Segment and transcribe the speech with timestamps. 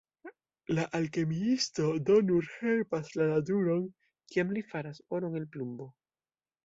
[0.77, 3.87] La alkemiisto do nur helpas la naturon,
[4.33, 5.89] kiam li faras oron el plumbo.